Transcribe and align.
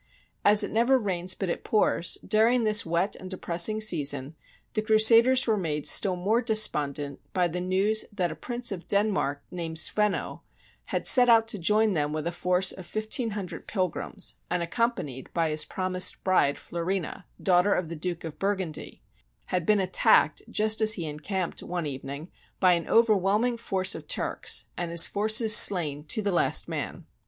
As 0.43 0.63
it 0.63 0.71
never 0.71 0.97
rains 0.97 1.35
but 1.35 1.47
it 1.47 1.63
pours, 1.63 2.17
during 2.27 2.63
this 2.63 2.83
wet 2.87 3.15
and 3.17 3.29
depressing 3.29 3.79
season 3.79 4.35
the 4.73 4.81
Crusaders 4.81 5.45
were 5.45 5.59
made 5.59 5.85
still 5.85 6.15
more 6.15 6.41
despondent 6.41 7.19
by 7.33 7.47
the 7.47 7.61
news 7.61 8.03
that 8.11 8.31
a 8.31 8.35
prince 8.35 8.71
of 8.71 8.87
Denmark, 8.87 9.43
named 9.51 9.77
Sweno, 9.77 10.41
who 10.41 10.61
had 10.85 11.05
set 11.05 11.29
out 11.29 11.47
to 11.49 11.59
join 11.59 11.93
them 11.93 12.13
with 12.13 12.25
a 12.25 12.31
force 12.31 12.71
of 12.71 12.87
fifteen 12.87 13.29
hundred 13.37 13.67
pilgrims 13.67 14.37
and 14.49 14.63
accompanied 14.63 15.31
by 15.35 15.51
his 15.51 15.65
promised 15.65 16.23
bride, 16.23 16.55
Fiorina, 16.57 17.25
daugh 17.39 17.61
ter 17.61 17.75
of 17.75 17.87
the 17.87 17.95
Duke 17.95 18.23
of 18.23 18.39
Burgundy, 18.39 19.03
had 19.53 19.67
been 19.67 19.79
attacked 19.79 20.41
just 20.49 20.81
as 20.81 20.93
he 20.93 21.05
encamped, 21.05 21.61
one 21.61 21.85
evening, 21.85 22.31
by 22.59 22.73
an 22.73 22.87
overwhelm 22.89 23.43
ing 23.45 23.55
force 23.57 23.93
of 23.93 24.07
Turks, 24.07 24.65
and 24.75 24.89
his 24.89 25.05
forces 25.05 25.55
slain 25.55 26.03
to 26.05 26.23
the 26.23 26.31
last 26.31 26.67
man. 26.67 27.05